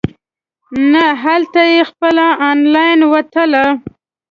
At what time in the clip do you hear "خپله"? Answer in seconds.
1.89-2.25